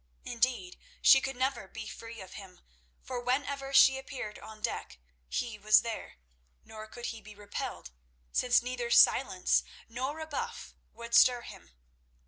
Indeed, 0.25 0.79
she 1.03 1.21
could 1.21 1.35
never 1.35 1.67
be 1.67 1.85
free 1.85 2.21
of 2.21 2.33
him, 2.33 2.61
for 3.03 3.21
whenever 3.21 3.71
she 3.71 3.99
appeared 3.99 4.39
on 4.39 4.59
deck 4.59 4.97
he 5.29 5.59
was 5.59 5.83
there, 5.83 6.17
nor 6.65 6.87
could 6.87 7.05
he 7.13 7.21
be 7.21 7.35
repelled, 7.35 7.91
since 8.31 8.63
neither 8.63 8.89
silence 8.89 9.61
nor 9.87 10.15
rebuff 10.15 10.73
would 10.91 11.13
stir 11.13 11.41
him. 11.41 11.69